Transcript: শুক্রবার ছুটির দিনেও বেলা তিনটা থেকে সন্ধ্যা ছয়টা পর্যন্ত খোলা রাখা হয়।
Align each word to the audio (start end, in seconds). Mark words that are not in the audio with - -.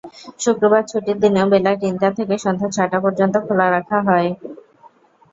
শুক্রবার 0.39 0.83
ছুটির 0.85 1.17
দিনেও 1.23 1.47
বেলা 1.53 1.71
তিনটা 1.81 2.07
থেকে 2.17 2.35
সন্ধ্যা 2.37 2.69
ছয়টা 2.75 2.97
পর্যন্ত 3.05 3.35
খোলা 3.45 3.67
রাখা 3.69 3.97
হয়। 4.07 4.29